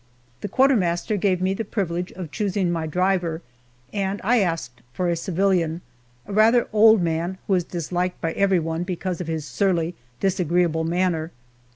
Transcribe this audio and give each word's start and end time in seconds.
The 0.39 0.47
quartermaster 0.49 1.15
gave 1.15 1.43
me 1.43 1.53
the 1.53 1.63
privilege 1.63 2.11
of 2.13 2.31
choosing 2.31 2.71
my 2.71 2.87
driver, 2.87 3.43
and 3.93 4.19
I 4.23 4.39
asked 4.39 4.81
for 4.91 5.09
a 5.09 5.15
civilian, 5.15 5.81
a 6.25 6.33
rather 6.33 6.67
old 6.73 7.03
man 7.03 7.37
who 7.45 7.53
is 7.53 7.63
disliked 7.65 8.19
by 8.19 8.31
everyone 8.33 8.81
because 8.81 9.21
of 9.21 9.27
his 9.27 9.45
surly, 9.45 9.93
disagreeable 10.19 10.85
manner. 10.85 11.29